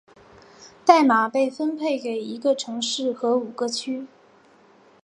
[0.83, 4.07] 代码被分配给一个城市和五个区。